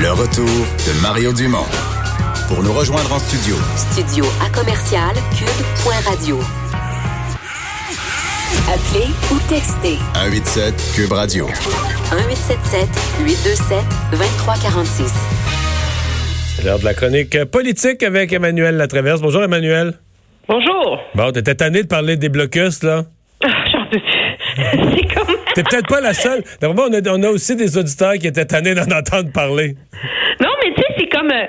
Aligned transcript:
Le 0.00 0.10
retour 0.12 0.46
de 0.46 1.02
Mario 1.02 1.32
Dumont. 1.32 1.66
Pour 2.48 2.62
nous 2.62 2.72
rejoindre 2.72 3.12
en 3.12 3.18
studio. 3.18 3.56
Studio 3.76 4.24
à 4.44 4.48
commercial 4.56 5.14
cube.radio. 5.36 6.38
Appelez 8.72 9.08
ou 9.32 9.38
textez. 9.48 9.98
187 10.14 10.92
Cube 10.94 11.12
Radio. 11.12 11.46
1877 11.46 12.88
827 13.24 13.78
2346. 14.12 15.12
C'est 16.56 16.64
l'heure 16.64 16.78
de 16.78 16.84
la 16.84 16.94
chronique 16.94 17.44
politique 17.46 18.02
avec 18.02 18.32
Emmanuel 18.32 18.76
Latraverse. 18.76 19.20
Bonjour 19.20 19.42
Emmanuel. 19.42 19.94
Bonjour. 20.48 20.98
Bon, 21.14 21.32
t'étais 21.32 21.54
tanné 21.54 21.82
de 21.82 21.88
parler 21.88 22.16
des 22.16 22.28
blocus, 22.28 22.82
là? 22.82 23.04
Ah, 23.44 23.48
J'en 23.70 23.84
peux 23.86 23.98
plus. 23.98 24.08
C'est 24.96 25.14
comme. 25.14 25.34
T'es 25.58 25.64
peut-être 25.64 25.88
pas 25.88 26.00
la 26.00 26.14
seule. 26.14 26.44
D'abord, 26.60 26.86
on 26.88 27.22
a, 27.24 27.28
aussi 27.30 27.56
des 27.56 27.76
auditeurs 27.76 28.12
qui 28.12 28.28
étaient 28.28 28.44
tannés 28.44 28.76
d'en 28.76 28.82
entendre 28.96 29.32
parler. 29.34 29.74
Non, 30.40 30.50
mais 30.62 30.72
tu 30.72 30.82
sais, 30.82 30.94
c'est 30.96 31.08
comme. 31.08 31.32
euh, 31.32 31.46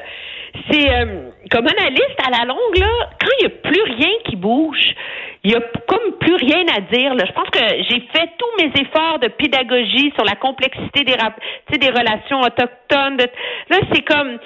c'est 0.72 0.90
euh, 0.90 1.30
comme 1.52 1.68
analyste 1.68 2.18
à 2.26 2.32
la 2.32 2.46
longue, 2.46 2.78
là, 2.78 2.88
quand 3.22 3.28
il 3.40 3.46
n'y 3.46 3.54
a 3.54 3.56
plus 3.56 3.84
rien 3.84 4.10
qui 4.26 4.36
bouge, 4.36 4.96
il 5.44 5.52
n'y 5.52 5.56
a 5.56 5.62
comme 5.88 6.18
plus 6.20 6.34
rien 6.38 6.66
à 6.76 6.82
dire. 6.92 7.14
Là. 7.14 7.26
Je 7.28 7.34
pense 7.34 7.52
que 7.52 7.60
j'ai 7.60 8.02
fait 8.12 8.30
tous 8.40 8.64
mes 8.64 8.82
efforts 8.82 9.20
de 9.20 9.28
pédagogie 9.28 10.12
sur 10.16 10.26
la 10.26 10.36
complexité 10.38 11.04
des, 11.04 11.78
des 11.78 11.90
relations 11.90 12.42
autochtones. 12.42 13.18
Là, 13.70 13.78
c'est 13.94 14.02
comme. 14.02 14.40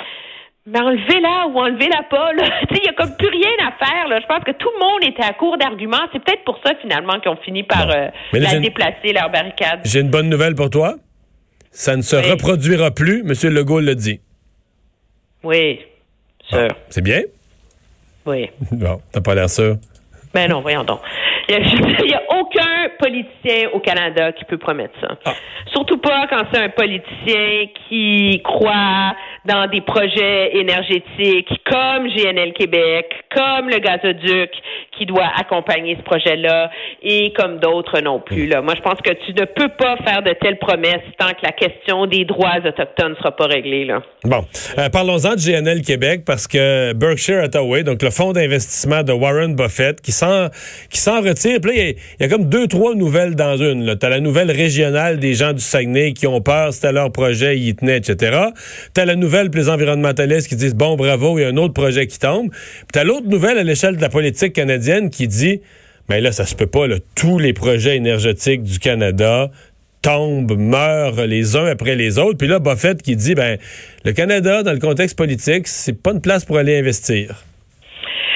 Mais 0.65 0.79
enlevez-la 0.79 1.47
ou 1.47 1.59
enlevez-la 1.59 2.03
pas. 2.09 2.31
Il 2.71 2.81
n'y 2.81 2.87
a 2.89 2.93
comme 2.93 3.15
plus 3.17 3.27
rien 3.27 3.51
à 3.67 3.85
faire. 3.85 4.07
Là. 4.07 4.19
Je 4.21 4.25
pense 4.27 4.43
que 4.45 4.51
tout 4.51 4.69
le 4.73 4.79
monde 4.79 5.03
était 5.03 5.23
à 5.23 5.33
court 5.33 5.57
d'arguments. 5.57 5.97
C'est 6.13 6.23
peut-être 6.23 6.43
pour 6.45 6.59
ça, 6.65 6.73
finalement, 6.81 7.19
qu'ils 7.19 7.31
ont 7.31 7.37
fini 7.43 7.63
par 7.63 7.89
euh, 7.89 8.07
là, 8.31 8.39
la 8.39 8.55
une- 8.55 8.61
déplacer, 8.61 9.11
leur 9.13 9.29
barricade. 9.29 9.81
J'ai 9.83 9.99
une 9.99 10.09
bonne 10.09 10.29
nouvelle 10.29 10.55
pour 10.55 10.69
toi. 10.69 10.95
Ça 11.71 11.95
ne 11.97 12.01
se 12.01 12.15
Oui. 12.15 12.31
reproduira 12.31 12.91
plus. 12.91 13.23
Monsieur 13.23 13.49
Legault 13.49 13.79
l'a 13.81 13.95
dit. 13.95 14.21
Oui, 15.43 15.81
sûr. 16.49 16.67
C'est 16.89 17.03
bien? 17.03 17.21
Oui. 18.25 18.49
Bon, 18.71 19.01
t'as 19.11 19.19
pas 19.21 19.35
l'air 19.35 19.49
sûr. 19.49 19.75
Ben 20.33 20.49
non, 20.49 20.61
voyons 20.61 20.83
donc. 20.83 20.99
Il 21.49 21.57
n'y 21.57 22.13
a, 22.13 22.21
aucun 22.39 22.89
politicien 22.99 23.69
au 23.73 23.79
Canada 23.81 24.31
qui 24.31 24.45
peut 24.45 24.57
promettre 24.57 24.93
ça. 25.01 25.09
Ah. 25.25 25.33
Surtout 25.73 25.97
pas 25.97 26.25
quand 26.29 26.43
c'est 26.51 26.59
un 26.61 26.69
politicien 26.69 27.65
qui 27.89 28.41
croit 28.43 29.13
dans 29.45 29.67
des 29.69 29.81
projets 29.81 30.55
énergétiques 30.57 31.49
comme 31.69 32.07
GNL 32.07 32.53
Québec, 32.53 33.05
comme 33.35 33.69
le 33.69 33.79
gazoduc 33.79 34.51
qui 34.97 35.05
doit 35.05 35.29
accompagner 35.37 35.97
ce 35.97 36.03
projet-là 36.03 36.69
et 37.01 37.33
comme 37.33 37.59
d'autres 37.59 37.99
non 38.01 38.19
plus. 38.19 38.47
Là. 38.47 38.61
Moi, 38.61 38.73
je 38.75 38.81
pense 38.81 38.99
que 39.01 39.11
tu 39.25 39.33
ne 39.33 39.45
peux 39.45 39.69
pas 39.77 39.97
faire 39.97 40.21
de 40.21 40.33
telles 40.33 40.59
promesses 40.59 41.01
tant 41.17 41.29
que 41.29 41.43
la 41.43 41.51
question 41.51 42.05
des 42.05 42.25
droits 42.25 42.57
autochtones 42.57 43.11
ne 43.11 43.15
sera 43.15 43.35
pas 43.35 43.47
réglée. 43.47 43.85
Là. 43.85 44.01
Bon, 44.23 44.45
euh, 44.77 44.89
parlons-en 44.89 45.35
de 45.35 45.39
GNL 45.39 45.81
Québec 45.81 46.21
parce 46.25 46.47
que 46.47 46.93
Berkshire 46.93 47.43
Hathaway, 47.43 47.83
donc 47.83 48.01
le 48.01 48.11
fonds 48.11 48.33
d'investissement 48.33 49.03
de 49.03 49.11
Warren 49.11 49.55
Buffett, 49.55 49.99
qui 50.01 50.11
s'en 50.11 50.49
qui 50.89 50.99
s'en 50.99 51.21
retire. 51.21 51.59
Puis 51.61 51.71
il 51.75 51.89
y 51.89 52.23
y, 52.23 52.25
a 52.25 52.29
comme 52.29 52.49
deux, 52.49 52.67
trois 52.67 52.95
nouvelles 52.95 53.35
dans 53.35 53.57
une. 53.57 53.97
Tu 53.97 54.05
as 54.05 54.09
la 54.09 54.19
nouvelle 54.19 54.51
régionale 54.51 55.19
des 55.19 55.33
gens 55.33 55.53
du 55.53 55.61
Saguenay 55.61 56.13
qui 56.13 56.27
ont 56.27 56.41
peur, 56.41 56.73
c'était 56.73 56.91
leur 56.91 57.11
projet, 57.11 57.57
ils 57.57 57.69
y 57.69 57.75
tenaient, 57.75 57.97
etc. 57.97 58.37
Tu 58.93 59.01
as 59.01 59.05
la 59.05 59.15
nouvelle 59.15 59.32
pour 59.33 59.59
les 59.59 59.69
environnementalistes 59.69 60.47
qui 60.47 60.55
disent, 60.55 60.75
bon, 60.75 60.95
bravo, 60.95 61.37
il 61.39 61.41
y 61.41 61.45
a 61.45 61.47
un 61.47 61.57
autre 61.57 61.73
projet 61.73 62.07
qui 62.07 62.19
tombe. 62.19 62.51
Puis 62.51 62.87
tu 62.93 62.99
as 62.99 63.03
l'autre 63.03 63.27
nouvelle 63.27 63.57
à 63.57 63.63
l'échelle 63.63 63.97
de 63.97 64.01
la 64.01 64.09
politique 64.09 64.53
canadienne 64.53 65.09
qui 65.09 65.27
dit, 65.27 65.61
mais 66.09 66.21
là, 66.21 66.31
ça 66.31 66.45
se 66.45 66.55
peut 66.55 66.67
pas, 66.67 66.85
tous 67.15 67.39
les 67.39 67.53
projets 67.53 67.95
énergétiques 67.95 68.63
du 68.63 68.79
Canada 68.79 69.49
tombent, 70.01 70.57
meurent 70.57 71.25
les 71.25 71.55
uns 71.55 71.65
après 71.65 71.95
les 71.95 72.19
autres. 72.19 72.37
Puis 72.37 72.47
là, 72.47 72.59
Buffett 72.59 73.01
qui 73.01 73.15
dit, 73.15 73.35
ben, 73.35 73.57
le 74.05 74.11
Canada, 74.11 74.61
dans 74.61 74.73
le 74.73 74.79
contexte 74.79 75.17
politique, 75.17 75.67
c'est 75.67 76.01
pas 76.01 76.11
une 76.11 76.21
place 76.21 76.45
pour 76.45 76.57
aller 76.57 76.77
investir. 76.77 77.43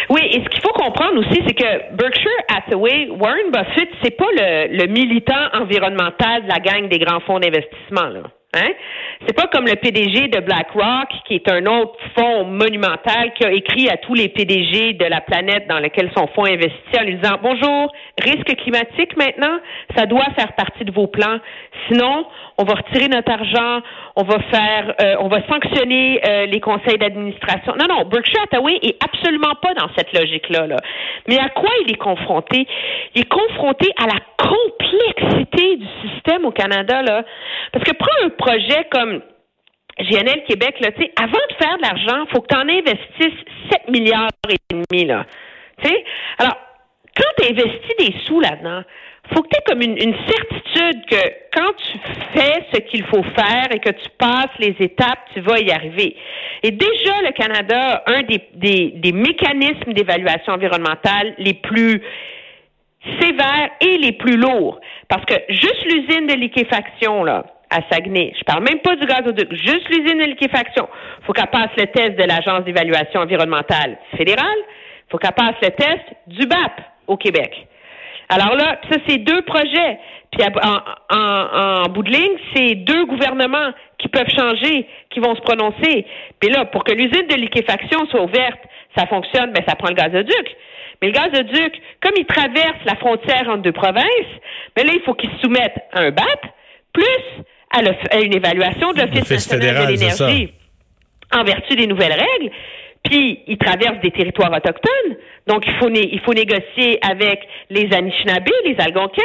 Oui, 0.10 0.22
et 0.24 0.42
ce 0.42 0.50
qu'il 0.50 0.62
faut 0.62 0.74
comprendre 0.74 1.20
aussi, 1.20 1.42
c'est 1.46 1.54
que 1.54 1.96
Berkshire 1.96 2.42
Hathaway, 2.56 3.10
Warren 3.10 3.52
Buffett, 3.52 3.90
c'est 4.02 4.16
pas 4.16 4.30
le, 4.38 4.78
le 4.78 4.88
militant 4.88 5.50
environnemental 5.54 6.44
de 6.44 6.48
la 6.48 6.60
gang 6.60 6.88
des 6.90 7.00
grands 7.00 7.20
fonds 7.20 7.40
d'investissement. 7.40 8.24
Hein? 8.58 8.72
C'est 9.26 9.36
pas 9.36 9.48
comme 9.48 9.66
le 9.66 9.76
PDG 9.76 10.28
de 10.28 10.40
BlackRock, 10.40 11.10
qui 11.28 11.36
est 11.36 11.52
un 11.52 11.66
autre 11.66 11.98
fonds 12.18 12.46
monumental, 12.46 13.34
qui 13.34 13.46
a 13.46 13.52
écrit 13.52 13.90
à 13.90 13.98
tous 13.98 14.14
les 14.14 14.30
PDG 14.30 14.94
de 14.94 15.06
la 15.06 15.22
planète 15.22 15.68
dans 15.68 15.80
lequel 15.80 16.12
son 16.16 16.28
fonds 16.28 16.46
investit 16.46 17.00
en 17.00 17.04
lui 17.04 17.16
disant 17.16 17.38
Bonjour, 17.42 17.92
risque 18.22 18.56
climatique 18.58 19.16
maintenant, 19.18 19.60
ça 19.96 20.06
doit 20.06 20.26
faire 20.38 20.54
partie 20.54 20.86
de 20.86 20.92
vos 20.92 21.08
plans. 21.08 21.40
Sinon, 21.88 22.26
on 22.58 22.64
va 22.64 22.74
retirer 22.76 23.08
notre 23.08 23.32
argent, 23.32 23.82
on 24.16 24.24
va 24.24 24.40
faire, 24.52 24.96
euh, 25.02 25.16
on 25.20 25.28
va 25.28 25.46
sanctionner 25.48 26.20
euh, 26.28 26.46
les 26.48 26.60
conseils 26.60 26.98
d'administration. 26.98 27.74
Non, 27.80 27.86
non, 27.88 28.06
Berkshire 28.06 28.42
Hathaway 28.44 28.80
est 28.82 28.98
absolument 29.04 29.54
pas 29.62 29.74
dans 29.76 29.88
cette 29.96 30.12
logique-là. 30.18 30.68
Là. 30.68 30.78
Mais 31.28 31.38
à 31.38 31.50
quoi 31.50 31.70
il 31.86 31.92
est 31.92 31.98
confronté? 31.98 32.68
Il 33.14 33.22
est 33.22 33.30
confronté 33.30 33.92
à 34.02 34.08
la 34.08 34.20
complexité 34.38 35.78
du 35.78 35.88
système 36.02 36.46
au 36.46 36.52
Canada 36.52 37.02
là, 37.02 37.24
parce 37.72 37.84
que 37.84 37.94
prends 37.94 38.26
un 38.26 38.30
projet 38.48 38.88
comme 38.92 39.22
GNL 40.00 40.44
Québec, 40.48 40.76
là, 40.80 40.90
avant 41.18 41.32
de 41.50 41.56
faire 41.60 41.78
de 41.78 41.82
l'argent, 41.82 42.26
faut 42.32 42.42
que 42.42 42.48
tu 42.48 42.56
en 42.56 42.70
investisses 42.70 43.44
7 43.72 43.90
milliards 43.90 44.30
et 44.48 44.56
demi, 44.70 45.06
là. 45.06 45.26
Alors, 46.38 46.58
quand 47.16 47.30
tu 47.38 47.52
investis 47.52 47.98
des 48.00 48.14
sous 48.26 48.40
là-dedans, 48.40 48.84
faut 49.34 49.42
que 49.42 49.50
tu 49.50 49.58
aies 49.58 49.64
comme 49.68 49.82
une, 49.82 49.98
une 49.98 50.16
certitude 50.28 51.06
que 51.10 51.30
quand 51.54 51.74
tu 51.74 51.98
fais 52.34 52.64
ce 52.72 52.80
qu'il 52.82 53.04
faut 53.06 53.24
faire 53.24 53.68
et 53.72 53.80
que 53.80 53.90
tu 53.90 54.10
passes 54.18 54.58
les 54.60 54.76
étapes, 54.80 55.20
tu 55.34 55.42
vas 55.42 55.60
y 55.60 55.72
arriver. 55.72 56.16
Et 56.64 56.72
déjà, 56.72 57.22
le 57.24 57.32
Canada 57.32 58.04
a 58.06 58.14
un 58.14 58.24
des, 58.24 58.42
des, 58.54 58.94
des 58.96 59.12
mécanismes 59.12 59.92
d'évaluation 59.94 60.54
environnementale 60.54 61.34
les 61.40 61.56
plus 61.56 62.02
sévères 63.20 63.72
et 63.82 63.98
les 63.98 64.14
plus 64.14 64.38
lourds. 64.38 64.80
Parce 65.10 65.26
que 65.26 65.36
juste 65.50 65.84
l'usine 65.86 66.28
de 66.28 66.36
liquéfaction, 66.36 67.24
là, 67.24 67.44
à 67.70 67.80
Saguenay, 67.92 68.34
je 68.38 68.44
parle 68.44 68.64
même 68.64 68.80
pas 68.80 68.96
du 68.96 69.06
gazoduc, 69.06 69.52
juste 69.54 69.90
l'usine 69.90 70.20
de 70.20 70.26
liquéfaction, 70.26 70.88
faut 71.26 71.34
qu'elle 71.34 71.48
passe 71.48 71.72
le 71.78 71.88
test 71.88 72.16
de 72.18 72.24
l'Agence 72.24 72.64
d'évaluation 72.64 73.22
environnementale 73.22 73.98
fédérale, 74.16 74.60
faut 75.10 75.18
qu'elle 75.18 75.34
passe 75.34 75.56
le 75.62 75.70
test 75.72 76.04
du 76.28 76.48
BAP 76.48 76.82
au 77.08 77.18
Québec. 77.18 77.68
Alors 78.30 78.56
là, 78.56 78.80
ça, 78.92 79.00
c'est 79.08 79.18
deux 79.20 79.42
projets. 79.44 80.00
Puis 80.32 80.44
en, 80.44 81.16
en, 81.16 81.84
en 81.86 81.90
bout 81.90 82.04
de 82.04 82.12
ligne, 82.12 82.38
c'est 82.54 82.76
deux 82.76 83.06
gouvernements 83.06 83.72
qui 83.98 84.10
peuvent 84.10 84.30
changer, 84.30 84.88
qui 85.10 85.20
vont 85.20 85.36
se 85.36 85.42
prononcer. 85.42 86.06
Puis 86.40 86.50
là, 86.50 86.66
pour 86.66 86.84
que 86.84 86.92
l'usine 86.92 87.28
de 87.28 87.36
liquéfaction 87.36 88.06
soit 88.08 88.24
ouverte, 88.24 88.60
ça 88.98 89.06
fonctionne, 89.08 89.52
ben 89.52 89.64
ça 89.68 89.76
prend 89.76 89.90
le 89.90 89.96
gazoduc. 89.96 90.56
Mais 91.02 91.10
le 91.10 91.14
gazoduc, 91.14 91.82
comme 92.02 92.14
il 92.18 92.26
traverse 92.26 92.84
la 92.86 92.96
frontière 92.96 93.48
entre 93.48 93.62
deux 93.62 93.72
provinces, 93.72 94.34
ben 94.76 94.86
là, 94.86 94.94
il 94.94 95.02
faut 95.06 95.14
qu'il 95.14 95.30
se 95.32 95.38
soumette 95.38 95.76
à 95.94 96.02
un 96.02 96.12
BAP, 96.12 96.46
plus 96.92 97.44
à, 97.72 97.82
le- 97.82 97.96
à 98.12 98.20
une 98.22 98.36
évaluation 98.36 98.92
de 98.94 99.02
l'Office 99.02 99.30
national 99.30 99.62
fédéral, 99.62 99.88
de 99.88 99.92
l'énergie 100.00 100.54
en 101.34 101.44
vertu 101.44 101.76
des 101.76 101.88
nouvelles 101.88 102.14
règles. 102.14 102.52
Puis, 103.04 103.40
il 103.48 103.58
traverse 103.58 104.00
des 104.02 104.12
territoires 104.12 104.52
autochtones. 104.52 105.18
Donc, 105.48 105.64
il 105.66 105.74
faut, 105.76 105.90
né- 105.90 106.10
il 106.12 106.20
faut 106.22 106.34
négocier 106.34 107.00
avec 107.02 107.40
les 107.70 107.88
Anishinaabe, 107.94 108.50
les 108.66 108.76
Algonquins, 108.80 109.22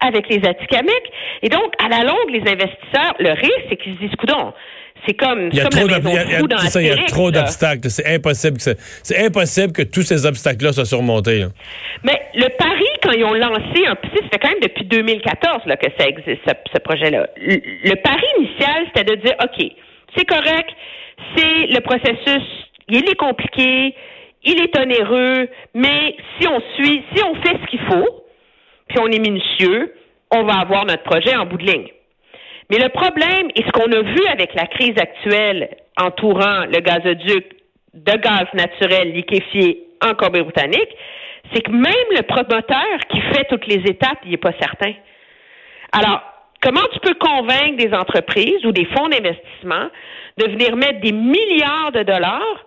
avec 0.00 0.28
les 0.28 0.46
Atikamekw. 0.48 1.10
Et 1.42 1.48
donc, 1.48 1.72
à 1.84 1.88
la 1.88 2.02
longue, 2.04 2.30
les 2.30 2.40
investisseurs, 2.40 3.14
le 3.18 3.30
risque, 3.32 3.66
c'est 3.68 3.76
qu'ils 3.76 3.94
se 3.94 4.00
disent, 4.00 4.16
coudon, 4.16 4.52
c'est 5.06 5.14
comme, 5.14 5.48
Il 5.52 5.56
y 5.56 5.60
a 5.60 5.64
comme 5.64 5.70
trop 5.72 5.86
il 5.88 5.92
y 5.92 6.90
a- 6.90 7.40
d'obstacles. 7.40 7.90
C'est 7.90 8.06
impossible 8.14 8.56
que 8.58 8.62
c'est 9.02 9.24
impossible 9.24 9.72
que 9.72 9.82
tous 9.82 10.02
ces 10.02 10.26
obstacles-là 10.26 10.72
soient 10.72 10.84
surmontés. 10.84 11.38
là. 11.40 11.46
Mais 12.04 12.20
le 12.34 12.48
pari, 12.56 12.84
quand 13.02 13.12
ils 13.12 13.24
ont 13.24 13.34
lancé 13.34 13.86
un 13.86 13.94
ça 14.02 14.22
fait 14.32 14.38
quand 14.40 14.48
même 14.50 14.60
depuis 14.62 14.84
2014 14.84 15.62
là, 15.66 15.76
que 15.76 15.86
ça 15.98 16.06
existe, 16.06 16.40
ce, 16.46 16.52
ce 16.74 16.78
projet-là. 16.80 17.28
Le, 17.36 17.54
le 17.84 17.94
pari 17.96 18.24
initial, 18.38 18.86
c'était 18.94 19.16
de 19.16 19.20
dire, 19.22 19.34
OK, 19.42 19.66
c'est 20.16 20.24
correct, 20.24 20.70
c'est 21.36 21.66
le 21.66 21.80
processus, 21.80 22.46
il 22.88 23.08
est 23.08 23.16
compliqué, 23.16 23.94
il 24.44 24.60
est 24.60 24.78
onéreux, 24.78 25.48
mais 25.74 26.16
si 26.40 26.46
on 26.48 26.60
suit, 26.76 27.02
si 27.14 27.22
on 27.24 27.34
fait 27.42 27.56
ce 27.62 27.66
qu'il 27.70 27.80
faut, 27.80 28.24
puis 28.88 28.98
on 29.00 29.06
est 29.08 29.18
minutieux, 29.18 29.94
on 30.32 30.44
va 30.44 30.54
avoir 30.60 30.84
notre 30.86 31.02
projet 31.04 31.36
en 31.36 31.46
bout 31.46 31.58
de 31.58 31.64
ligne. 31.66 31.88
Mais 32.70 32.78
le 32.78 32.88
problème, 32.88 33.48
et 33.56 33.62
ce 33.62 33.70
qu'on 33.72 33.90
a 33.90 34.02
vu 34.02 34.26
avec 34.28 34.54
la 34.54 34.66
crise 34.66 34.96
actuelle 34.96 35.76
entourant 35.96 36.66
le 36.66 36.78
gazoduc 36.78 37.44
de 37.94 38.12
gaz 38.12 38.46
naturel 38.54 39.12
liquéfié 39.12 39.88
en 40.02 40.14
Colombie-Britannique, 40.14 40.96
c'est 41.52 41.62
que 41.62 41.70
même 41.72 42.10
le 42.16 42.22
promoteur 42.22 42.98
qui 43.08 43.20
fait 43.20 43.44
toutes 43.48 43.66
les 43.66 43.82
étapes, 43.90 44.18
il 44.24 44.30
n'est 44.30 44.36
pas 44.36 44.52
certain. 44.60 44.92
Alors, 45.92 46.22
comment 46.62 46.86
tu 46.92 47.00
peux 47.00 47.14
convaincre 47.14 47.76
des 47.76 47.92
entreprises 47.92 48.64
ou 48.64 48.70
des 48.70 48.84
fonds 48.84 49.08
d'investissement 49.08 49.90
de 50.38 50.50
venir 50.50 50.76
mettre 50.76 51.00
des 51.00 51.12
milliards 51.12 51.90
de 51.92 52.04
dollars 52.04 52.64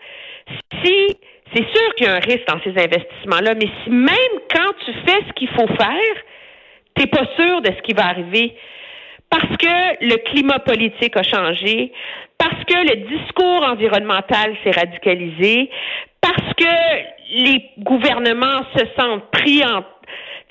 si 0.84 1.18
c'est 1.54 1.64
sûr 1.64 1.96
qu'il 1.96 2.08
y 2.08 2.10
a 2.10 2.16
un 2.16 2.20
risque 2.20 2.48
dans 2.48 2.60
ces 2.62 2.72
investissements-là, 2.72 3.54
mais 3.56 3.70
si 3.84 3.90
même 3.90 4.36
quand 4.54 4.74
tu 4.86 4.92
fais 5.06 5.20
ce 5.28 5.34
qu'il 5.34 5.50
faut 5.50 5.68
faire, 5.68 6.16
tu 6.96 7.04
n'es 7.04 7.08
pas 7.08 7.26
sûr 7.38 7.62
de 7.62 7.68
ce 7.68 7.82
qui 7.84 7.94
va 7.94 8.08
arriver? 8.08 8.56
Parce 9.34 9.58
que 9.58 10.06
le 10.06 10.18
climat 10.30 10.60
politique 10.60 11.18
a 11.18 11.24
changé, 11.24 11.92
parce 12.38 12.64
que 12.66 12.78
le 12.78 13.18
discours 13.18 13.64
environnemental 13.64 14.56
s'est 14.64 14.80
radicalisé, 14.80 15.72
parce 16.22 16.54
que 16.54 16.66
les 17.32 17.72
gouvernements 17.80 18.62
se 18.76 18.86
sentent 18.96 19.32
pris 19.32 19.64
en 19.66 19.84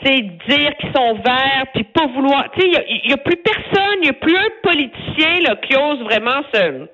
dire 0.05 0.77
qu'ils 0.81 0.93
sont 0.97 1.15
verts, 1.15 1.67
puis 1.75 1.85
pas 1.85 2.09
vouloir. 2.09 2.47
Il 2.57 3.03
n'y 3.07 3.13
a, 3.13 3.19
plus 3.19 3.37
personne, 3.37 3.99
il 3.99 4.03
n'y 4.03 4.09
a 4.09 4.15
plus 4.15 4.37
un 4.37 4.51
politicien 4.65 5.41
là, 5.43 5.55
qui 5.63 5.77
ose 5.77 6.01
vraiment 6.01 6.43
se, 6.53 6.89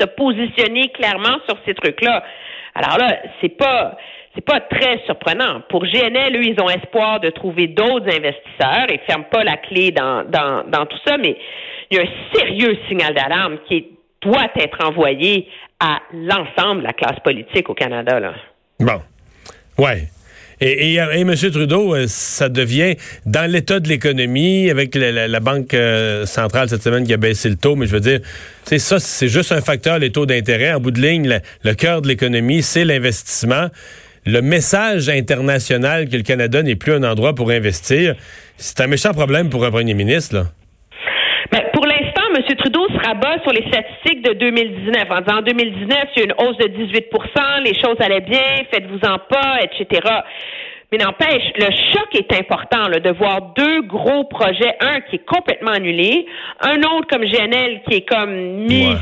se 0.00 0.06
positionner 0.06 0.88
clairement 0.88 1.38
sur 1.48 1.56
ces 1.64 1.74
trucs-là. 1.74 2.24
Alors 2.82 2.98
là, 2.98 3.18
c'est 3.40 3.56
pas 3.56 3.96
c'est 4.34 4.44
pas 4.44 4.60
très 4.60 4.98
surprenant. 5.06 5.60
Pour 5.68 5.84
GNL, 5.84 6.36
eux, 6.36 6.44
ils 6.44 6.60
ont 6.62 6.68
espoir 6.68 7.18
de 7.20 7.30
trouver 7.30 7.66
d'autres 7.66 8.06
investisseurs 8.06 8.86
et 8.88 8.98
ferment 9.06 9.24
pas 9.24 9.42
la 9.42 9.56
clé 9.56 9.90
dans, 9.90 10.24
dans, 10.24 10.64
dans 10.68 10.86
tout 10.86 10.98
ça, 11.04 11.16
mais 11.18 11.36
il 11.90 11.96
y 11.96 12.00
a 12.00 12.04
un 12.04 12.38
sérieux 12.38 12.78
signal 12.88 13.12
d'alarme 13.12 13.58
qui 13.68 13.88
doit 14.22 14.50
être 14.54 14.86
envoyé 14.86 15.48
à 15.80 15.98
l'ensemble 16.12 16.82
de 16.82 16.86
la 16.86 16.92
classe 16.92 17.18
politique 17.24 17.68
au 17.70 17.74
Canada. 17.74 18.20
Là. 18.20 18.34
Bon. 18.78 19.02
Ouais. 19.78 20.04
Et, 20.62 20.94
et, 20.94 20.98
M. 20.98 21.34
Trudeau, 21.34 21.94
euh, 21.94 22.04
ça 22.06 22.50
devient 22.50 22.94
dans 23.24 23.50
l'état 23.50 23.80
de 23.80 23.88
l'économie, 23.88 24.68
avec 24.70 24.94
la, 24.94 25.40
Banque 25.40 25.72
euh, 25.72 26.26
centrale 26.26 26.68
cette 26.68 26.82
semaine 26.82 27.06
qui 27.06 27.14
a 27.14 27.16
baissé 27.16 27.48
le 27.48 27.56
taux, 27.56 27.76
mais 27.76 27.86
je 27.86 27.92
veux 27.92 28.00
dire, 28.00 28.20
c'est 28.64 28.78
ça, 28.78 28.98
c'est 28.98 29.28
juste 29.28 29.52
un 29.52 29.62
facteur, 29.62 29.98
les 29.98 30.12
taux 30.12 30.26
d'intérêt. 30.26 30.74
En 30.74 30.80
bout 30.80 30.90
de 30.90 31.00
ligne, 31.00 31.40
le, 31.64 31.74
cœur 31.74 32.02
de 32.02 32.08
l'économie, 32.08 32.62
c'est 32.62 32.84
l'investissement. 32.84 33.68
Le 34.26 34.42
message 34.42 35.08
international 35.08 36.10
que 36.10 36.16
le 36.16 36.22
Canada 36.22 36.62
n'est 36.62 36.76
plus 36.76 36.92
un 36.92 37.04
endroit 37.04 37.34
pour 37.34 37.50
investir, 37.50 38.14
c'est 38.58 38.82
un 38.82 38.86
méchant 38.86 39.14
problème 39.14 39.48
pour 39.48 39.64
un 39.64 39.70
premier 39.70 39.94
ministre, 39.94 40.34
là. 40.34 40.44
Ben, 41.50 41.62
pour 41.72 41.86
l'instant, 41.86 42.22
M. 42.36 42.56
Se 42.88 43.06
rabat 43.06 43.42
sur 43.42 43.52
les 43.52 43.66
statistiques 43.68 44.22
de 44.22 44.32
2019 44.32 45.10
en 45.10 45.20
disant 45.20 45.38
en 45.38 45.42
2019, 45.42 45.98
il 46.16 46.18
y 46.18 46.22
a 46.22 46.24
une 46.24 46.34
hausse 46.38 46.56
de 46.56 46.68
18% 46.68 47.62
les 47.62 47.74
choses 47.74 47.96
allaient 48.00 48.22
bien, 48.22 48.64
faites-vous-en 48.72 49.18
pas, 49.28 49.58
etc. 49.62 50.00
Mais 50.90 50.98
n'empêche, 50.98 51.42
le 51.56 51.66
choc 51.92 52.08
est 52.14 52.32
important 52.38 52.88
là, 52.88 52.98
de 52.98 53.10
voir 53.10 53.52
deux 53.56 53.82
gros 53.82 54.24
projets, 54.24 54.76
un 54.80 55.00
qui 55.02 55.16
est 55.16 55.26
complètement 55.26 55.72
annulé, 55.72 56.26
un 56.60 56.78
autre 56.78 57.06
comme 57.08 57.22
GNL 57.22 57.82
qui 57.86 57.96
est 57.96 58.08
comme 58.08 58.34
mis 58.66 58.96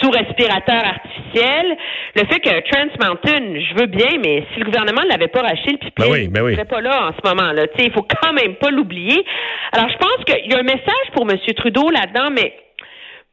sous 0.00 0.10
respirateur 0.10 0.84
artificiel. 0.84 1.76
Le 2.14 2.22
fait 2.26 2.40
que 2.40 2.70
Trans 2.70 3.08
Mountain, 3.08 3.60
je 3.60 3.74
veux 3.80 3.86
bien, 3.86 4.18
mais 4.22 4.44
si 4.52 4.60
le 4.60 4.66
gouvernement 4.66 5.02
ne 5.02 5.08
l'avait 5.08 5.28
pas 5.28 5.42
racheté, 5.42 5.72
le 5.72 5.78
pipeline, 5.78 6.30
ben 6.30 6.44
ben 6.44 6.54
serait 6.54 6.64
pas 6.64 6.80
là 6.80 7.08
en 7.08 7.12
ce 7.12 7.28
moment. 7.28 7.52
là. 7.52 7.64
Il 7.78 7.92
faut 7.92 8.06
quand 8.22 8.32
même 8.32 8.54
pas 8.56 8.70
l'oublier. 8.70 9.24
Alors, 9.72 9.88
je 9.88 9.96
pense 9.96 10.24
qu'il 10.24 10.50
y 10.50 10.54
a 10.54 10.58
un 10.58 10.62
message 10.62 11.06
pour 11.14 11.28
M. 11.30 11.38
Trudeau 11.56 11.90
là-dedans, 11.90 12.30
mais 12.30 12.54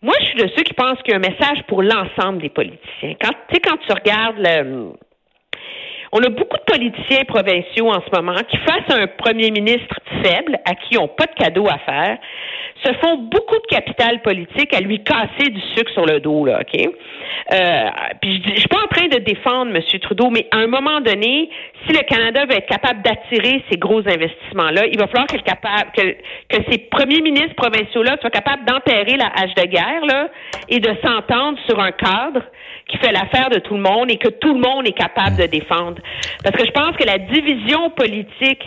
moi, 0.02 0.14
je 0.20 0.26
suis 0.26 0.36
de 0.36 0.50
ceux 0.56 0.64
qui 0.64 0.74
pensent 0.74 1.02
qu'il 1.04 1.14
y 1.14 1.14
a 1.14 1.18
un 1.18 1.20
message 1.20 1.64
pour 1.68 1.82
l'ensemble 1.82 2.42
des 2.42 2.50
politiciens. 2.50 3.16
Quand, 3.22 3.32
quand 3.64 3.78
tu 3.78 3.94
regardes 3.94 4.38
le 4.38 4.92
on 6.14 6.22
a 6.22 6.30
beaucoup 6.30 6.58
de 6.58 6.72
politiciens 6.72 7.26
provinciaux 7.28 7.90
en 7.90 8.00
ce 8.02 8.16
moment 8.16 8.38
qui, 8.48 8.58
face 8.58 8.96
à 8.96 9.02
un 9.02 9.08
premier 9.08 9.50
ministre 9.50 9.96
faible, 10.22 10.60
à 10.64 10.76
qui 10.76 10.98
on 11.00 11.08
pas 11.08 11.26
de 11.26 11.34
cadeau 11.34 11.68
à 11.68 11.80
faire, 11.80 12.20
se 12.84 12.94
font 13.02 13.18
beaucoup 13.18 13.56
de 13.56 13.68
capital 13.68 14.22
politique 14.22 14.74
à 14.76 14.80
lui 14.80 15.04
casser 15.04 15.50
du 15.50 15.62
sucre 15.76 15.92
sur 15.92 16.06
le 16.06 16.20
dos, 16.20 16.46
là, 16.46 16.62
OK? 16.62 16.82
Euh, 17.52 17.90
puis 18.22 18.44
je, 18.46 18.54
je 18.54 18.60
suis 18.60 18.68
pas 18.68 18.84
en 18.84 18.88
train 18.88 19.08
de 19.08 19.20
défendre 19.20 19.76
M. 19.76 19.82
Trudeau, 20.02 20.30
mais 20.30 20.48
à 20.52 20.58
un 20.58 20.68
moment 20.68 21.02
donné, 21.02 21.50
si 21.86 21.94
le 21.94 22.04
Canada 22.04 22.46
veut 22.46 22.58
être 22.58 22.68
capable 22.68 23.02
d'attirer 23.02 23.64
ces 23.72 23.78
gros 23.78 24.00
investissements-là, 24.00 24.86
il 24.92 25.00
va 25.00 25.08
falloir 25.08 25.28
que, 25.28 25.38
capable, 25.38 25.92
que, 25.98 26.12
que 26.50 26.64
ces 26.70 26.78
premiers 26.78 27.22
ministres 27.22 27.56
provinciaux-là 27.56 28.18
soient 28.22 28.30
capables 28.30 28.66
d'enterrer 28.66 29.18
la 29.18 29.32
hache 29.36 29.56
de 29.56 29.66
guerre, 29.66 30.06
là, 30.06 30.30
et 30.70 30.80
de 30.80 30.92
s'entendre 31.04 31.58
sur 31.68 31.80
un 31.80 31.92
cadre 31.92 32.42
qui 32.88 32.98
fait 32.98 33.12
l'affaire 33.12 33.50
de 33.50 33.60
tout 33.60 33.76
le 33.76 33.82
monde 33.82 34.12
et 34.12 34.18
que 34.18 34.30
tout 34.30 34.54
le 34.54 34.60
monde 34.60 34.88
est 34.88 34.98
capable 34.98 35.38
de 35.38 35.46
défendre. 35.46 35.98
Parce 36.44 36.56
que 36.56 36.66
je 36.66 36.72
pense 36.72 36.96
que 36.98 37.06
la 37.06 37.18
division 37.18 37.90
politique 37.92 38.64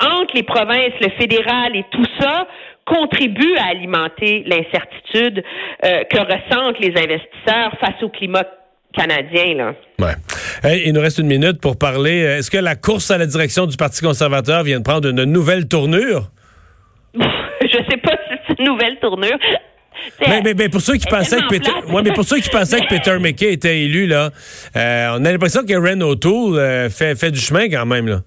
entre 0.00 0.34
les 0.34 0.42
provinces, 0.42 0.92
le 1.00 1.10
fédéral 1.18 1.76
et 1.76 1.84
tout 1.90 2.04
ça 2.18 2.46
contribue 2.84 3.56
à 3.56 3.70
alimenter 3.70 4.44
l'incertitude 4.46 5.42
euh, 5.84 6.04
que 6.04 6.18
ressentent 6.18 6.78
les 6.80 6.90
investisseurs 6.90 7.72
face 7.80 8.02
au 8.02 8.08
climat 8.08 8.44
canadien. 8.92 9.54
Là. 9.54 9.74
Ouais. 9.98 10.82
il 10.84 10.92
nous 10.92 11.00
reste 11.00 11.18
une 11.18 11.26
minute 11.26 11.60
pour 11.60 11.78
parler. 11.78 12.20
Est-ce 12.20 12.50
que 12.50 12.58
la 12.58 12.76
course 12.76 13.10
à 13.10 13.18
la 13.18 13.26
direction 13.26 13.66
du 13.66 13.76
Parti 13.76 14.02
conservateur 14.02 14.62
vient 14.62 14.78
de 14.78 14.84
prendre 14.84 15.08
une 15.08 15.24
nouvelle 15.24 15.66
tournure? 15.66 16.30
Je 17.14 17.78
sais 17.90 17.96
pas 17.96 18.16
si 18.28 18.36
c'est 18.46 18.58
une 18.58 18.66
nouvelle 18.66 18.98
tournure. 19.00 19.38
Mais, 20.20 20.54
mais, 20.54 20.68
pour 20.68 20.80
ceux 20.80 20.96
qui 20.96 21.06
pensaient 21.06 21.40
que 21.40 21.48
Peter, 21.48 21.70
mais 22.04 22.12
pour 22.12 22.24
ceux 22.24 22.38
qui 22.38 22.48
pensaient 22.50 22.80
que 22.80 22.88
Peter 22.88 23.18
McKay 23.18 23.52
était 23.52 23.82
élu 23.82 24.06
là, 24.06 24.30
euh, 24.76 25.16
on 25.18 25.24
a 25.24 25.32
l'impression 25.32 25.64
que 25.64 25.74
Ren 25.74 26.00
O'Toole 26.00 26.58
euh, 26.58 26.90
fait, 26.90 27.14
fait 27.16 27.30
du 27.30 27.40
chemin 27.40 27.68
quand 27.68 27.86
même 27.86 28.06
là. 28.08 28.22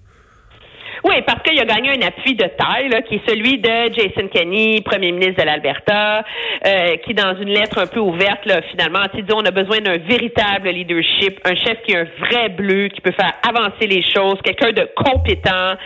Oui, 1.04 1.14
parce 1.26 1.42
qu'il 1.42 1.58
a 1.60 1.64
gagné 1.64 1.90
un 1.90 2.06
appui 2.06 2.34
de 2.34 2.44
taille, 2.44 2.88
là, 2.88 3.02
qui 3.02 3.16
est 3.16 3.28
celui 3.28 3.58
de 3.58 3.94
Jason 3.94 4.28
Kenney, 4.28 4.80
premier 4.82 5.12
ministre 5.12 5.42
de 5.42 5.46
l'Alberta, 5.46 6.24
euh, 6.66 6.96
qui, 7.04 7.14
dans 7.14 7.36
une 7.40 7.50
lettre 7.50 7.78
un 7.78 7.86
peu 7.86 8.00
ouverte, 8.00 8.44
là, 8.46 8.60
finalement, 8.70 9.00
a 9.00 9.08
dit 9.08 9.22
on 9.32 9.44
a 9.44 9.50
besoin 9.50 9.78
d'un 9.78 9.98
véritable 9.98 10.68
leadership, 10.70 11.40
un 11.44 11.54
chef 11.54 11.82
qui 11.82 11.94
a 11.94 12.00
un 12.00 12.06
vrai 12.20 12.48
bleu, 12.48 12.88
qui 12.88 13.00
peut 13.00 13.12
faire 13.12 13.32
avancer 13.48 13.86
les 13.86 14.02
choses, 14.02 14.38
quelqu'un 14.42 14.72
de 14.72 14.88
compétent, 14.96 15.76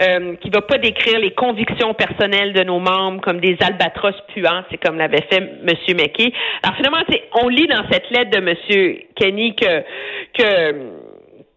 euh, 0.00 0.36
qui 0.36 0.50
va 0.50 0.62
pas 0.62 0.78
décrire 0.78 1.18
les 1.18 1.32
convictions 1.32 1.94
personnelles 1.94 2.52
de 2.52 2.64
nos 2.64 2.78
membres 2.78 3.20
comme 3.20 3.40
des 3.40 3.56
albatros 3.60 4.14
puants, 4.34 4.62
c'est 4.70 4.78
comme 4.78 4.96
l'avait 4.96 5.26
fait 5.30 5.38
M. 5.38 5.96
McKay. 5.96 6.32
Alors 6.62 6.76
finalement, 6.76 7.02
on 7.42 7.48
lit 7.48 7.66
dans 7.66 7.84
cette 7.90 8.10
lettre 8.10 8.30
de 8.30 8.38
M. 8.38 8.96
Kenney 9.16 9.54
que 9.54 9.82
que 10.34 11.01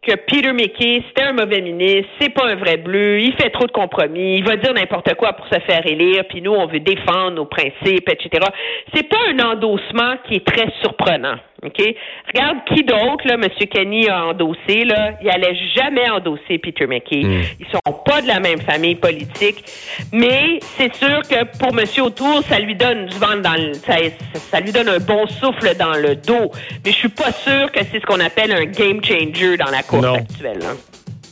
que 0.05 0.15
Peter 0.15 0.53
McKay, 0.53 1.03
c'était 1.07 1.23
un 1.23 1.33
mauvais 1.33 1.61
ministre, 1.61 2.07
c'est 2.19 2.29
pas 2.29 2.45
un 2.45 2.55
vrai 2.55 2.77
bleu, 2.77 3.19
il 3.19 3.33
fait 3.33 3.49
trop 3.49 3.65
de 3.65 3.71
compromis, 3.71 4.37
il 4.37 4.43
va 4.45 4.55
dire 4.55 4.73
n'importe 4.73 5.13
quoi 5.15 5.33
pour 5.33 5.47
se 5.47 5.59
faire 5.61 5.85
élire, 5.85 6.23
puis 6.29 6.41
nous, 6.41 6.53
on 6.53 6.67
veut 6.67 6.79
défendre 6.79 7.31
nos 7.31 7.45
principes, 7.45 8.07
etc. 8.09 8.45
C'est 8.93 9.09
pas 9.09 9.17
un 9.29 9.39
endossement 9.39 10.15
qui 10.27 10.35
est 10.35 10.45
très 10.45 10.71
surprenant. 10.81 11.37
OK? 11.63 11.81
Regarde 12.27 12.57
qui 12.67 12.83
d'autre, 12.83 13.25
là, 13.25 13.35
M. 13.35 13.47
Kenny 13.71 14.09
a 14.09 14.27
endossé, 14.27 14.83
là. 14.83 15.13
Il 15.21 15.29
allait 15.29 15.55
jamais 15.75 16.09
endosser 16.09 16.57
Peter 16.57 16.85
McKay. 16.85 17.23
Hmm. 17.23 17.41
Ils 17.59 17.65
sont 17.71 17.93
pas 18.05 18.21
de 18.21 18.27
la 18.27 18.39
même 18.39 18.59
famille 18.61 18.95
politique. 18.95 19.63
Mais 20.11 20.59
c'est 20.77 20.93
sûr 20.95 21.21
que 21.21 21.45
pour 21.57 21.77
M. 21.77 21.85
Autour, 22.03 22.43
ça 22.43 22.59
lui 22.59 22.75
donne 22.75 23.05
du 23.07 23.17
vent 23.17 23.37
dans 23.37 23.55
le, 23.55 23.73
ça, 23.73 23.95
ça, 24.33 24.59
lui 24.59 24.71
donne 24.71 24.89
un 24.89 24.99
bon 24.99 25.25
souffle 25.27 25.75
dans 25.77 25.93
le 25.93 26.15
dos. 26.15 26.51
Mais 26.83 26.91
je 26.91 26.97
suis 26.97 27.09
pas 27.09 27.31
sûr 27.31 27.71
que 27.71 27.79
c'est 27.91 27.99
ce 27.99 28.05
qu'on 28.05 28.19
appelle 28.19 28.51
un 28.51 28.65
game 28.65 29.03
changer 29.03 29.57
dans 29.57 29.71
la 29.71 29.81
course 29.81 30.17
actuelle. 30.17 30.59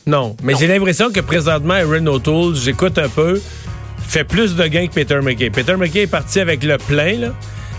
Non, 0.06 0.36
mais 0.42 0.54
j'ai 0.58 0.66
l'impression 0.66 1.10
que 1.10 1.20
présentement, 1.20 1.74
Aaron 1.74 2.06
O'Toole, 2.06 2.54
j'écoute 2.54 2.98
un 2.98 3.08
peu, 3.08 3.40
fait 4.06 4.24
plus 4.24 4.54
de 4.56 4.66
gains 4.66 4.86
que 4.86 4.94
Peter 4.94 5.18
McKay. 5.22 5.50
Peter 5.50 5.76
McKay 5.76 6.02
est 6.02 6.10
parti 6.10 6.40
avec 6.40 6.62
le 6.62 6.76
plein, 6.78 7.18
là. 7.18 7.28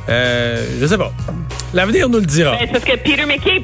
Euh, 0.09 0.65
je 0.79 0.85
sais 0.85 0.97
pas. 0.97 1.11
L'avenir 1.73 2.09
nous 2.09 2.19
le 2.19 2.25
dira. 2.25 2.57
Ben, 2.57 2.69
parce 2.71 2.83
que 2.83 2.95
Peter 2.97 3.25
McKay, 3.25 3.63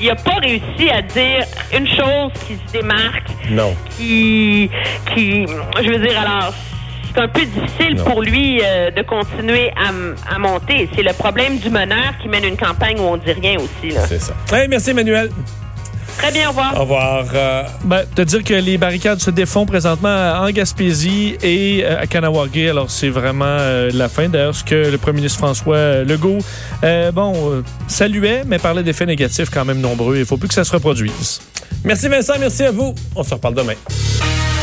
il 0.00 0.06
n'a 0.06 0.14
pas 0.14 0.36
réussi 0.36 0.88
à 0.90 1.02
dire 1.02 1.44
une 1.76 1.88
chose 1.88 2.32
qui 2.46 2.54
se 2.54 2.72
démarque. 2.72 3.28
Non. 3.50 3.74
Qui, 3.96 4.70
qui, 5.14 5.46
je 5.82 5.90
veux 5.90 5.98
dire, 5.98 6.18
alors, 6.20 6.54
c'est 7.12 7.20
un 7.20 7.28
peu 7.28 7.44
difficile 7.44 7.96
pour 8.04 8.22
lui 8.22 8.60
euh, 8.62 8.90
de 8.90 9.02
continuer 9.02 9.72
à, 9.76 10.38
monter. 10.38 10.88
C'est 10.94 11.02
le 11.02 11.12
problème 11.12 11.58
du 11.58 11.70
meneur 11.70 12.16
qui 12.22 12.28
mène 12.28 12.44
une 12.44 12.56
campagne 12.56 12.98
où 12.98 13.02
on 13.02 13.16
dit 13.16 13.32
rien 13.32 13.56
aussi. 13.56 13.94
C'est 14.08 14.20
ça. 14.20 14.34
merci, 14.68 14.90
Emmanuel. 14.90 15.30
Très 16.20 16.32
bien, 16.32 16.48
au 16.48 16.50
revoir. 16.50 16.76
Au 16.76 16.80
revoir. 16.80 17.24
Euh, 17.34 17.62
ben, 17.84 18.04
te 18.14 18.20
dire 18.20 18.44
que 18.44 18.52
les 18.52 18.76
barricades 18.76 19.20
se 19.20 19.30
défont 19.30 19.64
présentement 19.64 20.34
en 20.34 20.50
Gaspésie 20.50 21.38
et 21.42 21.82
euh, 21.82 22.02
à 22.02 22.06
Kanawagé. 22.06 22.68
Alors, 22.68 22.90
c'est 22.90 23.08
vraiment 23.08 23.46
euh, 23.46 23.90
la 23.94 24.10
fin. 24.10 24.28
D'ailleurs, 24.28 24.54
ce 24.54 24.62
que 24.62 24.90
le 24.90 24.98
premier 24.98 25.16
ministre 25.16 25.38
François 25.38 26.04
Legault, 26.04 26.40
bon, 27.14 27.62
saluait, 27.88 28.42
mais 28.46 28.58
parlait 28.58 28.82
d'effets 28.82 29.06
négatifs 29.06 29.48
quand 29.48 29.64
même 29.64 29.80
nombreux. 29.80 30.16
Il 30.16 30.20
ne 30.20 30.24
faut 30.26 30.36
plus 30.36 30.48
que 30.48 30.54
ça 30.54 30.64
se 30.64 30.72
reproduise. 30.72 31.40
Merci 31.84 32.08
Vincent, 32.08 32.34
merci 32.38 32.64
à 32.64 32.70
vous. 32.70 32.94
On 33.16 33.22
se 33.22 33.32
reparle 33.32 33.54
demain. 33.54 33.74